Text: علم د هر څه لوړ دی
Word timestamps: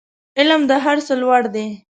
علم 0.39 0.61
د 0.69 0.71
هر 0.85 0.97
څه 1.07 1.13
لوړ 1.21 1.41
دی 1.55 1.67